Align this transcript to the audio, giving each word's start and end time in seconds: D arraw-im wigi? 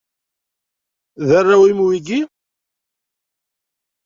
D 1.27 1.29
arraw-im 1.39 1.79
wigi? 1.85 2.21